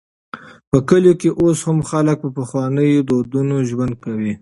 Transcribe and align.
په 0.69 0.77
کلیو 0.87 1.19
کې 1.21 1.29
اوس 1.41 1.59
هم 1.67 1.79
خلک 1.89 2.17
په 2.23 2.29
پخوانيو 2.37 3.05
دودونو 3.09 3.55
ژوند 3.69 3.93
کوي. 4.03 4.33